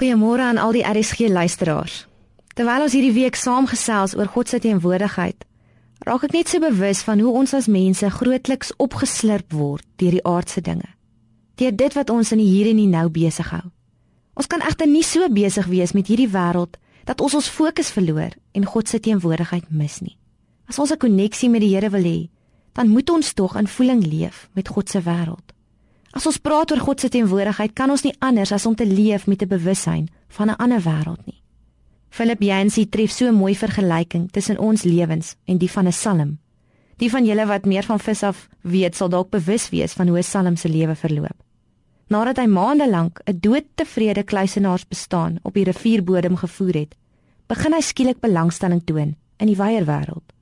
[0.00, 2.06] Goeiemôre aan al die RSG luisteraars.
[2.56, 5.44] Terwyl ons hierdie week saamgesels oor God se teenwoordigheid,
[6.08, 10.22] raak ek net so bewus van hoe ons as mense grootliks opgeslurp word deur die
[10.24, 10.88] aardse dinge.
[11.60, 13.66] Deur dit wat ons in die hier en die nou besig hou.
[14.40, 18.32] Ons kan egter nie so besig wees met hierdie wêreld dat ons ons fokus verloor
[18.56, 20.16] en God se teenwoordigheid mis nie.
[20.64, 22.30] As ons 'n koneksie met die Here wil hê,
[22.72, 25.52] dan moet ons tog in voeling leef met God se wêreld.
[26.10, 29.26] As ons praat oor God se teenwoordigheid, kan ons nie anders as om te leef
[29.26, 31.40] met 'n bewussyn van 'n ander wêreld nie.
[32.10, 36.38] Philip Yancey tref so 'n mooi vergelyking tussen ons lewens en die van 'n psalm.
[36.96, 40.18] Die van julle wat meer van vis af weet, sal dalk bewus wees van hoe
[40.18, 41.44] 'n psalm se lewe verloop.
[42.06, 46.94] Nadat hy maande lank 'n doodtevrede kluisenaars bestaan op die rivierbodem gevoer het,
[47.46, 50.34] begin hy skielik belangstelling toon in die wyeer wêreld.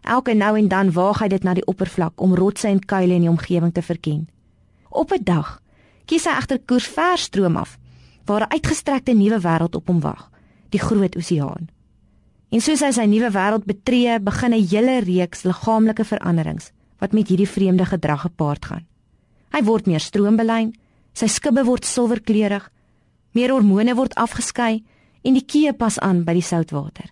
[0.00, 3.20] Elke nou en dan waag hy dit na die oppervlak om rotse en kuile in
[3.20, 4.28] die omgewing te verken.
[4.90, 5.62] Op 'n dag
[6.04, 7.78] kies hy agter koers ver stroom af
[8.26, 10.30] waar 'n uitgestrekte nuwe wêreld op hom wag,
[10.68, 11.68] die groot oseaan.
[12.50, 17.28] En soos hy sy nuwe wêreld betree, begin 'n hele reeks liggaamlike veranderings wat met
[17.28, 18.86] hierdie vreemde gedrag gepaard gaan.
[19.50, 20.74] Hy word meer stroombelyn,
[21.12, 22.70] sy skibbe word silwerkleurig,
[23.32, 24.84] meer hormone word afgeskei
[25.22, 27.10] en die kie pas aan by die soutwater.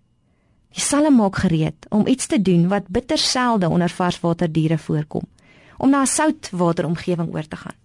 [0.74, 5.26] Die salm maak gereed om iets te doen wat bitter selde onder varswaterdiere voorkom
[5.78, 7.76] om na 'n soutwateromgewing oor te gaan.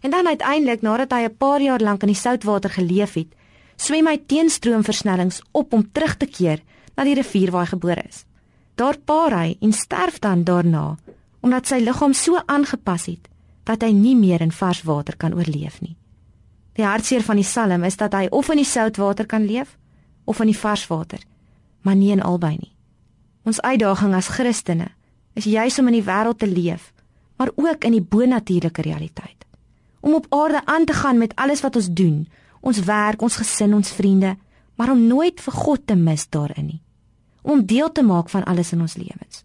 [0.00, 3.34] En dan uiteindelik nadat hy 'n paar jaar lank in die soutwater geleef het,
[3.76, 6.60] swem hy teenstroomversnellings op om terug te keer
[6.96, 8.24] na die rivier waar hy gebore is.
[8.74, 10.96] Daar paar hy en sterf dan daarna
[11.40, 13.28] omdat sy liggaam so aangepas het
[13.64, 15.96] dat hy nie meer in vars water kan oorleef nie.
[16.76, 19.76] Die hartseer van die Psalm is dat hy of in die soutwater kan leef
[20.24, 21.18] of in die vars water,
[21.82, 22.72] maar nie in albei nie.
[23.44, 24.90] Ons uitdaging as Christene
[25.34, 26.92] is juis om in die wêreld te leef
[27.40, 29.46] maar ook in die bonatuurlike realiteit.
[30.00, 32.28] Om op aarde aan te gaan met alles wat ons doen,
[32.60, 34.36] ons werk, ons gesin, ons vriende,
[34.76, 36.82] maar om nooit vir God te mis daarin nie.
[37.42, 39.44] Om deel te maak van alles in ons lewens.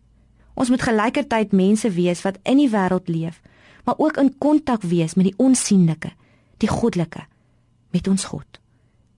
[0.53, 3.39] Ons moet gelykertyd mense wees wat in die wêreld leef,
[3.87, 6.11] maar ook in kontak wees met die onsigbare,
[6.57, 7.23] die goddelike,
[7.95, 8.59] met ons God.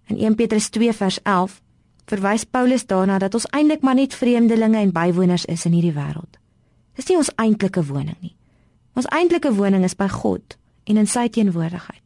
[0.05, 1.61] In 1 Petrus 2 vers 11
[2.05, 6.37] verwys Paulus daarna dat ons eintlik maar net vreemdelinge en bywoners is in hierdie wêreld.
[6.93, 8.36] Dis nie ons eintlike woning nie.
[8.97, 10.55] Ons eintlike woning is by God
[10.89, 12.01] en in sy teenwoordigheid.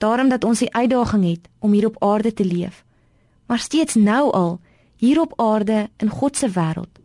[0.00, 2.80] Daarom dat ons die uitdaging het om hier op aarde te leef,
[3.46, 4.56] maar steeds nou al
[4.96, 7.02] hier op aarde in God se wêreld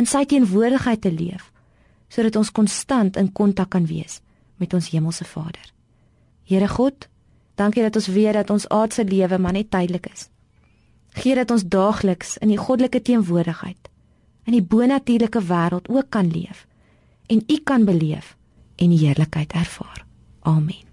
[0.00, 1.50] in sy teenwoordigheid te leef,
[2.08, 4.20] sodat ons konstant in kontak kan wees
[4.56, 5.72] met ons hemelse Vader.
[6.48, 7.08] Here God,
[7.60, 10.28] dankie dat ons weet dat ons aardse lewe maar net tydelik is.
[11.12, 13.90] Gee dat ons daagliks in die goddelike teenwoordigheid
[14.48, 16.64] in die bonatuurlike wêreld ook kan leef
[17.28, 18.32] en U kan beleef
[18.82, 20.04] en die heerlikheid ervaar.
[20.42, 20.91] Amen.